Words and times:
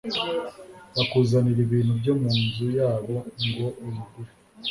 bakuzanira 0.95 1.59
ibintu 1.67 1.91
byo 1.99 2.13
mu 2.21 2.29
nzu 2.43 2.65
yabo 2.77 3.15
ngo 3.47 3.67
ubigure 3.85 4.31